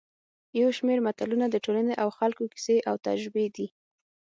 یو 0.61 0.69
شمېر 0.77 0.97
متلونه 1.05 1.45
د 1.49 1.55
ټولنې 1.65 1.93
او 2.03 2.09
خلکو 2.17 2.43
کیسې 2.53 2.77
او 2.89 2.95
تجربې 3.07 3.47
دي 3.55 3.67